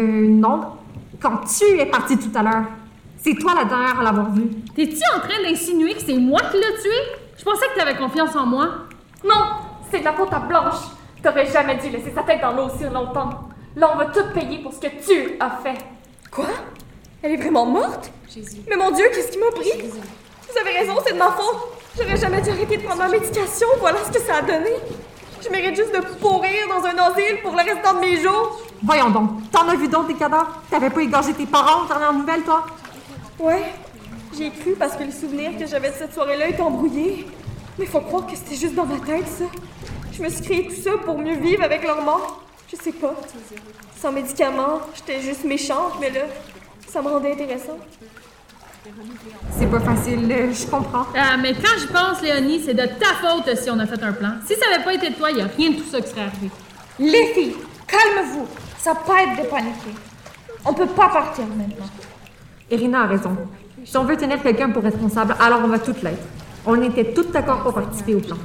Euh, 0.00 0.28
non. 0.28 0.60
Quand 1.20 1.38
tu 1.46 1.78
es 1.78 1.86
parti 1.86 2.16
tout 2.18 2.30
à 2.34 2.42
l'heure, 2.42 2.64
c'est 3.22 3.34
toi 3.34 3.52
la 3.54 3.64
dernière 3.64 4.00
à 4.00 4.02
l'avoir 4.02 4.30
vue. 4.32 4.48
T'es-tu 4.74 5.02
en 5.14 5.20
train 5.20 5.42
d'insinuer 5.42 5.94
que 5.94 6.00
c'est 6.00 6.14
moi 6.14 6.40
qui 6.50 6.56
l'ai 6.56 6.80
tué? 6.82 7.18
Je 7.36 7.44
pensais 7.44 7.66
que 7.72 7.78
t'avais 7.78 7.96
confiance 7.96 8.34
en 8.34 8.46
moi. 8.46 8.68
Non, 9.24 9.44
c'est 9.90 10.00
de 10.00 10.04
la 10.04 10.14
faute 10.14 10.32
à 10.32 10.40
Blanche. 10.40 10.80
T'aurais 11.22 11.46
jamais 11.46 11.76
dû 11.76 11.90
laisser 11.90 12.12
sa 12.14 12.22
tête 12.22 12.40
dans 12.40 12.52
l'eau 12.52 12.66
aussi 12.66 12.84
longtemps. 12.84 13.30
Là, 13.76 13.90
on 13.92 13.98
va 13.98 14.06
tout 14.06 14.24
payer 14.32 14.58
pour 14.62 14.72
ce 14.72 14.80
que 14.80 14.86
tu 14.86 15.36
as 15.38 15.50
fait. 15.62 15.78
Quoi? 16.30 16.46
Elle 17.22 17.32
est 17.32 17.36
vraiment 17.36 17.66
morte? 17.66 18.10
Mais 18.68 18.76
mon 18.76 18.90
Dieu, 18.90 19.04
qu'est-ce 19.12 19.30
qui 19.30 19.38
m'a 19.38 19.50
pris? 19.50 19.70
Vous 19.82 20.58
avez 20.58 20.78
raison, 20.78 20.94
c'est 21.06 21.12
de 21.12 21.18
ma 21.18 21.30
faute. 21.32 21.74
J'aurais 21.98 22.16
jamais 22.16 22.40
dû 22.40 22.50
arrêter 22.50 22.78
de 22.78 22.82
prendre 22.82 23.02
ma 23.02 23.08
médication, 23.08 23.66
voilà 23.78 23.98
ce 24.04 24.12
que 24.12 24.20
ça 24.20 24.36
a 24.36 24.42
donné. 24.42 24.70
Je 25.42 25.50
mérite 25.50 25.76
juste 25.76 25.94
de 25.94 26.00
pourrir 26.18 26.68
dans 26.68 26.84
un 26.84 26.96
asile 27.10 27.42
pour 27.42 27.52
le 27.52 27.58
restant 27.58 27.94
de 27.94 28.00
mes 28.00 28.20
jours. 28.22 28.60
Voyons 28.82 29.10
donc, 29.10 29.50
t'en 29.50 29.68
as 29.68 29.74
vu 29.74 29.88
d'autres 29.88 30.08
des 30.08 30.14
cadavres? 30.14 30.62
T'avais 30.70 30.90
pas 30.90 31.02
égorgé 31.02 31.32
tes 31.34 31.46
parents 31.46 31.84
aux 31.84 31.88
dernières 31.88 32.12
nouvelles, 32.12 32.42
toi? 32.42 32.64
Ouais, 33.38 33.72
j'ai 34.36 34.50
cru 34.50 34.74
parce 34.78 34.96
que 34.96 35.04
le 35.04 35.10
souvenir 35.10 35.58
que 35.58 35.66
j'avais 35.66 35.90
de 35.90 35.94
cette 35.94 36.14
soirée-là 36.14 36.48
est 36.48 36.60
embrouillé. 36.60 37.26
Mais 37.78 37.86
faut 37.86 38.00
croire 38.00 38.26
que 38.26 38.36
c'était 38.36 38.56
juste 38.56 38.74
dans 38.74 38.86
ma 38.86 38.98
tête, 38.98 39.26
ça. 39.26 39.44
Je 40.12 40.22
me 40.22 40.28
suis 40.28 40.42
créé 40.42 40.66
tout 40.66 40.82
ça 40.82 40.92
pour 41.04 41.18
mieux 41.18 41.36
vivre 41.36 41.62
avec 41.62 41.82
leur 41.82 42.02
mort. 42.02 42.42
Je 42.70 42.76
sais 42.76 42.92
pas. 42.92 43.14
Sans 44.00 44.12
médicaments, 44.12 44.80
j'étais 44.94 45.20
juste 45.20 45.44
méchante, 45.44 45.94
mais 46.00 46.10
là, 46.10 46.20
ça 46.88 47.02
me 47.02 47.08
rendait 47.08 47.32
intéressante. 47.32 47.80
C'est 49.58 49.70
pas 49.70 49.80
facile, 49.80 50.30
euh, 50.32 50.52
je 50.52 50.66
comprends. 50.66 51.06
Ah, 51.14 51.36
mais 51.36 51.52
quand 51.54 51.78
j'y 51.78 51.86
pense, 51.86 52.22
Léonie, 52.22 52.62
c'est 52.64 52.74
de 52.74 52.86
ta 52.86 53.14
faute 53.20 53.54
si 53.56 53.70
on 53.70 53.78
a 53.78 53.86
fait 53.86 54.02
un 54.02 54.12
plan. 54.12 54.32
Si 54.46 54.54
ça 54.54 54.66
avait 54.74 54.82
pas 54.84 54.94
été 54.94 55.10
de 55.10 55.14
toi, 55.14 55.30
y 55.30 55.40
a 55.40 55.46
rien 55.46 55.70
de 55.70 55.76
tout 55.76 55.88
ça 55.90 56.00
qui 56.00 56.08
serait 56.08 56.22
arrivé. 56.22 56.50
Les 56.98 57.26
filles, 57.34 57.56
calme-vous. 57.86 58.46
Ça 58.82 58.94
pas 58.94 59.22
être 59.22 59.42
de 59.42 59.48
paniquer. 59.48 59.94
On 60.64 60.72
peut 60.74 60.86
pas 60.86 61.08
partir 61.08 61.44
maintenant. 61.46 61.86
Irina 62.70 63.02
a 63.02 63.06
raison. 63.06 63.36
Si 63.84 63.96
on 63.96 64.04
veut 64.04 64.16
tenir 64.16 64.42
quelqu'un 64.42 64.70
pour 64.70 64.82
responsable, 64.82 65.34
alors 65.40 65.60
on 65.64 65.68
va 65.68 65.78
toutes 65.78 66.02
l'être. 66.02 66.22
On 66.66 66.80
était 66.82 67.12
toutes 67.12 67.30
d'accord 67.32 67.62
pour 67.62 67.72
participer 67.74 68.14
au 68.14 68.20
plan. 68.20 68.36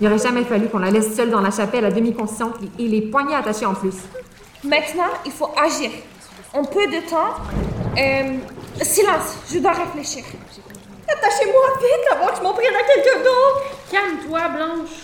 Il 0.00 0.06
aurait 0.06 0.18
jamais 0.18 0.44
fallu 0.44 0.68
qu'on 0.68 0.78
la 0.78 0.90
laisse 0.90 1.14
seule 1.16 1.30
dans 1.30 1.40
la 1.40 1.50
chapelle 1.50 1.84
à 1.86 1.90
demi-consciente 1.90 2.54
et- 2.78 2.84
et 2.84 2.88
les 2.88 3.02
poignets 3.10 3.34
attachés 3.34 3.64
en 3.66 3.74
plus. 3.74 3.94
Maintenant, 4.62 5.10
il 5.24 5.32
faut 5.32 5.50
agir. 5.62 5.90
On 6.52 6.64
peu 6.64 6.86
de 6.86 7.08
temps. 7.08 7.34
Euh, 7.98 8.38
silence, 8.82 9.38
je 9.50 9.58
dois 9.58 9.72
réfléchir. 9.72 10.24
Attachez-moi 11.08 11.62
vite 11.80 12.12
avant 12.12 12.26
que 12.32 12.36
je 12.38 12.42
m'en 12.42 12.52
prenne 12.52 12.66
à 12.74 12.94
quelqu'un 12.94 13.18
d'autre. 13.20 13.62
Calme-toi, 13.90 14.48
Blanche. 14.50 14.96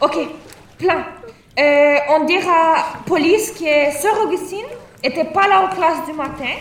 Ok, 0.00 0.28
plan. 0.78 1.02
Euh, 1.60 1.96
on 2.08 2.24
dira 2.24 2.86
police 3.04 3.50
qui 3.50 3.66
est 3.66 3.90
Sœur 3.90 4.14
Augustine 4.24 4.66
n'étaient 5.02 5.24
pas 5.24 5.46
là 5.46 5.64
aux 5.64 5.74
classes 5.74 6.06
du 6.06 6.14
matin. 6.14 6.56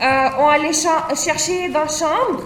Euh, 0.00 0.28
on 0.38 0.48
allait 0.48 0.72
chercher 0.72 1.68
dans 1.68 1.80
la 1.80 1.88
chambre, 1.88 2.44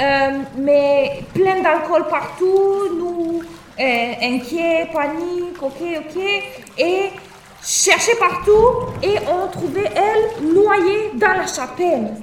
euh, 0.00 0.38
mais 0.56 1.24
plein 1.34 1.60
d'alcool 1.60 2.06
partout, 2.08 2.88
nous 2.96 3.42
euh, 3.78 4.12
inquiets, 4.22 4.88
panique, 4.92 5.60
ok, 5.60 5.82
ok, 5.98 6.22
et 6.78 7.10
chercher 7.62 8.14
partout, 8.16 8.86
et 9.02 9.16
on 9.28 9.48
trouvait 9.48 9.90
elle 9.94 10.46
noyée 10.54 11.10
dans 11.14 11.36
la 11.36 11.46
chapelle. 11.46 12.14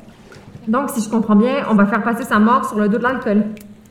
Donc, 0.67 0.89
si 0.91 1.03
je 1.03 1.09
comprends 1.09 1.35
bien, 1.35 1.65
on 1.69 1.75
va 1.75 1.85
faire 1.85 2.03
passer 2.03 2.23
sa 2.23 2.39
mort 2.39 2.65
sur 2.65 2.77
le 2.77 2.89
dos 2.89 2.97
de 2.97 3.03
l'alcool. 3.03 3.43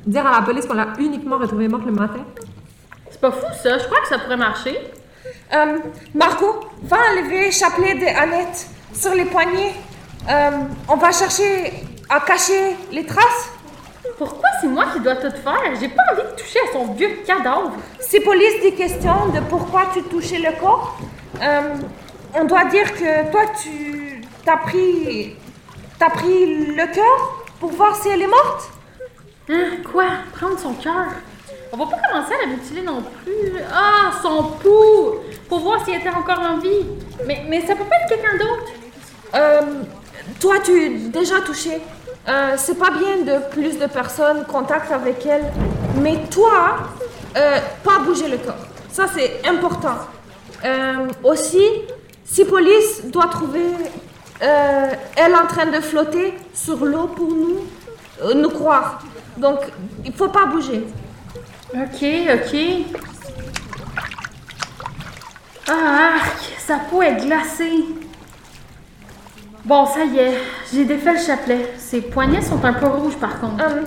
Dire 0.07 0.27
à 0.27 0.41
la 0.41 0.43
police 0.43 0.67
qu'on 0.67 0.75
l'a 0.75 0.89
uniquement 0.99 1.39
retrouvée 1.39 1.69
morte 1.69 1.85
le 1.85 1.93
matin? 1.93 2.25
C'est 3.11 3.21
pas 3.21 3.31
fou 3.31 3.47
ça, 3.63 3.79
je 3.79 3.85
crois 3.85 4.01
que 4.01 4.09
ça 4.09 4.19
pourrait 4.19 4.37
marcher. 4.37 4.79
Euh, 5.55 5.79
Margot, 6.15 6.61
va 6.83 6.97
enlever 7.13 7.47
le 7.47 7.51
chapelet 7.51 7.95
de 7.95 8.07
Annette 8.07 8.67
sur 8.93 9.15
les 9.15 9.25
poignets. 9.25 9.73
Euh, 10.29 10.51
on 10.89 10.97
va 10.97 11.11
chercher 11.13 11.73
à 12.09 12.21
cacher 12.21 12.77
les 12.93 13.05
traces. 13.05 13.51
Pourquoi 14.17 14.49
c'est 14.61 14.67
moi 14.67 14.87
qui 14.93 15.01
dois 15.01 15.17
tout 15.17 15.31
faire? 15.31 15.75
J'ai 15.81 15.89
pas 15.89 16.03
envie 16.13 16.23
de 16.23 16.37
toucher 16.37 16.59
à 16.69 16.73
son 16.73 16.93
vieux 16.93 17.21
cadavre. 17.27 17.73
Si 18.01 18.21
police 18.21 18.61
dit 18.63 18.75
question 18.75 19.29
de 19.29 19.41
pourquoi 19.49 19.83
tu 19.93 20.03
touchais 20.03 20.39
le 20.39 20.53
corps, 20.61 20.99
euh, 21.41 21.75
on 22.35 22.45
doit 22.45 22.65
dire 22.67 22.93
que 22.95 23.31
toi, 23.31 23.43
tu 23.63 24.23
t'as 24.45 24.57
pris, 24.57 25.37
t'as 25.99 26.11
pris 26.11 26.67
le 26.75 26.87
cœur 26.93 27.45
pour 27.61 27.71
voir 27.71 27.95
si 27.97 28.09
elle 28.09 28.23
est 28.23 28.27
morte. 28.27 28.71
Hein, 29.51 29.79
quoi? 29.91 30.07
Prendre 30.35 30.59
son 30.59 30.75
cœur? 30.75 31.07
On 31.73 31.77
va 31.77 31.87
pas 31.87 31.99
commencer 32.09 32.33
à 32.35 32.47
la 32.47 32.55
mutiler 32.55 32.83
non 32.83 33.03
plus. 33.23 33.61
Ah, 33.73 34.11
son 34.23 34.43
pouls! 34.63 35.17
Pour 35.49 35.61
voir 35.61 35.85
si 35.85 35.91
elle 35.93 36.01
était 36.01 36.09
encore 36.11 36.41
en 36.41 36.59
vie. 36.59 36.87
Mais, 37.27 37.45
mais 37.49 37.61
ça 37.67 37.75
peut 37.75 37.85
pas 37.85 37.97
être 37.97 38.09
quelqu'un 38.09 38.37
d'autre? 38.39 38.73
Euh, 39.35 39.61
toi, 40.41 40.55
tu 40.65 40.85
es 40.85 40.89
déjà 41.09 41.41
touché. 41.41 41.81
Euh, 42.29 42.55
c'est 42.57 42.79
pas 42.79 42.91
bien 42.91 43.19
de 43.19 43.51
plus 43.51 43.79
de 43.79 43.87
personnes 43.87 44.45
contact 44.45 44.91
avec 44.93 45.25
elle. 45.27 45.45
Mais 46.01 46.25
toi, 46.31 46.79
euh, 47.37 47.59
pas 47.85 47.99
bouger 47.99 48.29
le 48.29 48.39
corps. 48.39 48.55
Ça, 48.91 49.07
c'est 49.15 49.47
important. 49.47 49.97
Euh, 50.65 51.07
aussi, 51.23 51.63
si 52.25 52.45
police 52.45 53.05
doit 53.07 53.29
trouver 53.29 53.67
euh, 54.43 54.91
elle 55.17 55.35
en 55.35 55.47
train 55.47 55.67
de 55.67 55.81
flotter 55.81 56.35
sur 56.55 56.85
l'eau 56.85 57.09
pour 57.09 57.29
nous, 57.29 57.67
nous 58.35 58.51
croire. 58.51 59.01
Donc, 59.37 59.61
il 60.05 60.13
faut 60.13 60.29
pas 60.29 60.47
bouger. 60.47 60.85
Ok, 61.75 62.03
ok. 62.35 62.57
Ah, 65.69 66.15
arc, 66.17 66.39
sa 66.59 66.77
peau 66.79 67.03
est 67.03 67.17
glacée. 67.17 67.85
Bon, 69.65 69.85
ça 69.85 70.05
y 70.05 70.19
est, 70.19 70.39
j'ai 70.73 70.85
défait 70.87 71.13
le 71.13 71.19
chapelet. 71.19 71.75
Ses 71.77 72.01
poignets 72.01 72.41
sont 72.41 72.65
un 72.65 72.73
peu 72.73 72.87
rouges 72.87 73.17
par 73.17 73.39
contre. 73.39 73.63
Euh, 73.65 73.83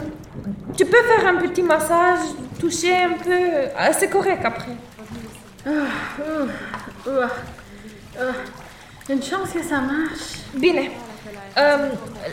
tu 0.77 0.85
peux 0.85 1.01
faire 1.03 1.25
un 1.27 1.37
petit 1.37 1.63
massage, 1.63 2.19
toucher 2.59 2.95
un 3.03 3.13
peu. 3.13 3.31
euh, 3.31 3.67
c'est 3.97 4.09
correct 4.09 4.41
après. 4.45 4.75
Ouh, 5.65 5.71
ouh, 7.07 7.09
ouh. 7.09 8.23
Une 9.09 9.23
chance 9.23 9.49
que 9.53 9.63
ça 9.63 9.79
marche. 9.81 10.39
Bien. 10.53 10.83
Euh, 11.57 11.89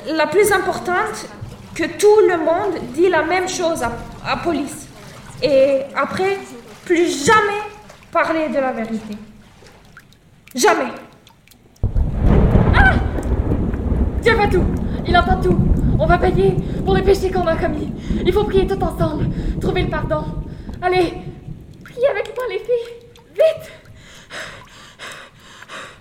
la 0.09 0.27
plus 0.27 0.53
importante, 0.53 1.27
que 1.75 1.85
tout 1.85 2.21
le 2.29 2.37
monde 2.37 2.79
dit 2.95 3.09
la 3.09 3.23
même 3.23 3.49
chose 3.49 3.83
à, 3.83 3.93
à 4.27 4.37
police. 4.37 4.88
Et 5.43 5.83
après, 5.95 6.39
plus 6.85 7.25
jamais 7.25 7.63
parler 8.11 8.49
de 8.49 8.59
la 8.59 8.73
vérité. 8.73 9.17
Jamais. 10.55 10.93
Dieu 14.21 14.35
voit 14.35 14.49
tout. 14.49 14.65
Il 15.07 15.17
entend 15.17 15.41
tout. 15.41 15.59
On 15.99 16.07
va 16.07 16.19
payer 16.19 16.57
pour 16.85 16.95
les 16.95 17.03
péchés 17.03 17.31
qu'on 17.31 17.47
a 17.47 17.57
commis. 17.57 17.93
Il 18.25 18.33
faut 18.33 18.45
prier 18.45 18.67
tout 18.67 18.83
ensemble. 18.83 19.29
Trouver 19.61 19.83
le 19.83 19.91
pardon. 19.91 20.25
Allez, 20.83 21.15
priez 21.85 22.09
avec 22.09 22.35
moi 22.37 22.45
les 22.51 22.59
filles. 22.59 22.95
Vite. 23.33 23.73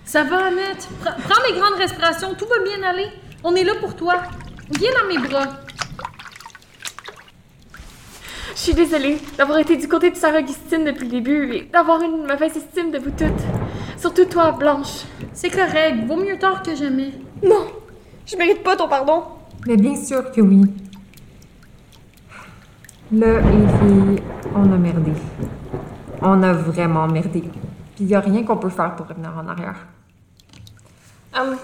Ça 0.04 0.24
va, 0.24 0.46
Annette? 0.46 0.88
Prends 1.00 1.42
des 1.48 1.58
grandes 1.58 1.78
respirations, 1.78 2.34
tout 2.34 2.46
va 2.46 2.62
bien 2.64 2.82
aller. 2.88 3.08
On 3.44 3.54
est 3.54 3.64
là 3.64 3.74
pour 3.80 3.94
toi. 3.94 4.22
Viens 4.78 4.90
dans 5.00 5.08
mes 5.08 5.28
bras. 5.28 5.48
Je 8.58 8.64
suis 8.64 8.74
désolée 8.74 9.18
d'avoir 9.36 9.60
été 9.60 9.76
du 9.76 9.86
côté 9.86 10.10
de 10.10 10.16
Sarah 10.16 10.40
Augustine 10.40 10.84
depuis 10.84 11.04
le 11.04 11.12
début 11.12 11.54
et 11.54 11.62
d'avoir 11.72 12.02
une 12.02 12.26
mauvaise 12.26 12.56
estime 12.56 12.90
de 12.90 12.98
vous 12.98 13.12
toutes. 13.12 13.44
Surtout 13.96 14.24
toi, 14.24 14.50
Blanche. 14.50 15.04
C'est 15.32 15.48
correct, 15.48 16.04
vaut 16.08 16.16
mieux 16.16 16.36
tard 16.40 16.60
que 16.64 16.74
jamais. 16.74 17.12
Non, 17.40 17.68
je 18.26 18.36
mérite 18.36 18.64
pas 18.64 18.74
ton 18.74 18.88
pardon. 18.88 19.22
Mais 19.64 19.76
bien 19.76 19.94
sûr 19.94 20.32
que 20.32 20.40
oui. 20.40 20.62
Là, 23.12 23.40
les 23.42 23.68
filles, 23.78 24.22
on 24.52 24.72
a 24.72 24.76
merdé. 24.76 25.12
On 26.20 26.42
a 26.42 26.52
vraiment 26.52 27.06
merdé. 27.06 27.42
Puis 27.94 28.06
il 28.06 28.14
a 28.16 28.18
rien 28.18 28.42
qu'on 28.42 28.56
peut 28.56 28.70
faire 28.70 28.96
pour 28.96 29.06
revenir 29.06 29.30
en 29.38 29.46
arrière. 29.46 29.86
Euh, 31.36 31.54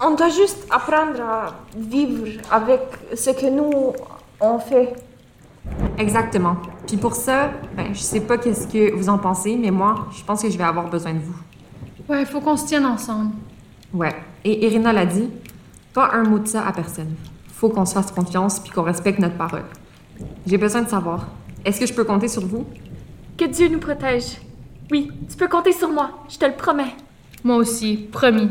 on 0.00 0.14
doit 0.14 0.30
juste 0.30 0.66
apprendre 0.70 1.20
à 1.20 1.54
vivre 1.76 2.40
avec 2.50 2.80
ce 3.14 3.28
que 3.28 3.50
nous, 3.50 3.92
on 4.40 4.58
fait. 4.58 4.94
Exactement. 5.98 6.56
Puis 6.86 6.96
pour 6.96 7.14
ça, 7.14 7.50
ben, 7.76 7.94
je 7.94 8.00
sais 8.00 8.20
pas 8.20 8.38
qu'est-ce 8.38 8.66
que 8.66 8.94
vous 8.94 9.08
en 9.08 9.18
pensez, 9.18 9.56
mais 9.56 9.70
moi, 9.70 10.08
je 10.16 10.22
pense 10.24 10.42
que 10.42 10.50
je 10.50 10.58
vais 10.58 10.64
avoir 10.64 10.88
besoin 10.88 11.14
de 11.14 11.20
vous. 11.20 11.36
Ouais, 12.08 12.24
faut 12.24 12.40
qu'on 12.40 12.56
se 12.56 12.66
tienne 12.66 12.84
ensemble. 12.84 13.32
Ouais. 13.92 14.14
Et 14.44 14.66
Irina 14.66 14.92
l'a 14.92 15.06
dit, 15.06 15.30
pas 15.94 16.10
un 16.12 16.24
mot 16.24 16.38
de 16.38 16.46
ça 16.46 16.66
à 16.66 16.72
personne. 16.72 17.14
Faut 17.48 17.70
qu'on 17.70 17.86
se 17.86 17.94
fasse 17.94 18.10
confiance 18.10 18.60
puis 18.60 18.70
qu'on 18.70 18.82
respecte 18.82 19.18
notre 19.18 19.36
parole. 19.36 19.64
J'ai 20.46 20.58
besoin 20.58 20.82
de 20.82 20.88
savoir, 20.88 21.28
est-ce 21.64 21.80
que 21.80 21.86
je 21.86 21.94
peux 21.94 22.04
compter 22.04 22.28
sur 22.28 22.46
vous? 22.46 22.66
Que 23.38 23.46
Dieu 23.46 23.68
nous 23.68 23.78
protège. 23.78 24.38
Oui, 24.90 25.10
tu 25.30 25.36
peux 25.36 25.48
compter 25.48 25.72
sur 25.72 25.88
moi. 25.88 26.10
Je 26.28 26.36
te 26.36 26.44
le 26.44 26.52
promets. 26.52 26.94
Moi 27.42 27.56
aussi, 27.56 27.96
promis. 28.12 28.50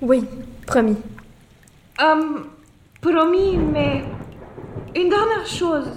Oui, 0.00 0.24
promis. 0.66 0.96
Euh, 2.00 2.40
promis, 3.00 3.56
mais 3.56 4.04
une 4.94 5.08
dernière 5.08 5.46
chose. 5.46 5.90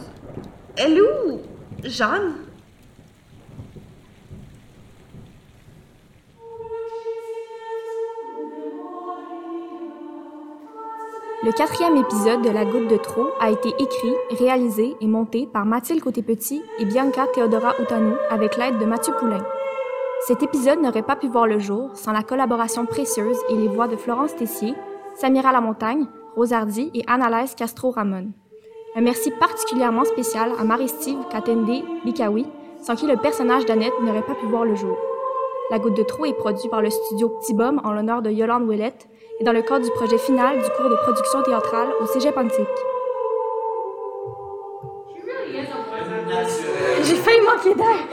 Elle 0.77 0.97
est 0.97 1.01
où, 1.01 1.39
Jeanne? 1.83 2.33
Le 11.43 11.51
quatrième 11.51 11.95
épisode 11.95 12.41
de 12.41 12.49
La 12.49 12.65
Goutte 12.65 12.89
de 12.89 12.97
Trop 12.97 13.29
a 13.39 13.51
été 13.51 13.69
écrit, 13.69 14.13
réalisé 14.31 14.95
et 14.99 15.07
monté 15.07 15.47
par 15.47 15.65
Mathilde 15.65 16.01
Côté-Petit 16.01 16.61
et 16.79 16.85
Bianca 16.85 17.27
Theodora 17.33 17.79
Outanou 17.79 18.15
avec 18.29 18.57
l'aide 18.57 18.77
de 18.77 18.85
Mathieu 18.85 19.13
Poulain. 19.17 19.45
Cet 20.27 20.43
épisode 20.43 20.81
n'aurait 20.81 21.03
pas 21.03 21.15
pu 21.15 21.29
voir 21.29 21.47
le 21.47 21.59
jour 21.59 21.91
sans 21.93 22.11
la 22.11 22.23
collaboration 22.23 22.85
précieuse 22.85 23.37
et 23.49 23.55
les 23.55 23.67
voix 23.69 23.87
de 23.87 23.95
Florence 23.95 24.35
Tessier, 24.35 24.73
Samira 25.15 25.53
Lamontagne, 25.53 26.07
Rose 26.35 26.51
Hardy 26.51 26.91
et 26.93 27.03
Annalise 27.07 27.55
Castro-Ramon. 27.55 28.33
Un 28.97 29.01
merci 29.01 29.29
particulièrement 29.29 30.05
spécial 30.05 30.53
à 30.57 30.63
Marie-Steve 30.63 31.17
Katende 31.29 31.69
Bikawi, 32.05 32.45
sans 32.81 32.95
qui 32.95 33.05
le 33.05 33.17
personnage 33.17 33.65
d'Annette 33.65 33.91
n'aurait 34.01 34.21
pas 34.21 34.35
pu 34.35 34.45
voir 34.45 34.63
le 34.63 34.73
jour. 34.73 34.95
La 35.69 35.79
Goutte 35.79 35.97
de 35.97 36.03
Trop 36.03 36.23
est 36.23 36.33
produit 36.33 36.69
par 36.69 36.81
le 36.81 36.89
studio 36.89 37.27
Petit 37.27 37.53
Bum 37.53 37.81
en 37.83 37.91
l'honneur 37.91 38.21
de 38.21 38.29
Yolande 38.29 38.63
Ouellette 38.63 39.09
et 39.41 39.43
dans 39.43 39.51
le 39.51 39.63
cadre 39.63 39.83
du 39.83 39.91
projet 39.91 40.17
final 40.17 40.61
du 40.61 40.69
cours 40.77 40.89
de 40.89 40.95
production 40.95 41.43
théâtrale 41.43 41.89
au 42.01 42.05
Cégep 42.05 42.37
Antique. 42.37 42.65
J'ai 47.03 47.15
failli 47.15 47.41
manquer 47.41 47.75
d'air. 47.75 48.07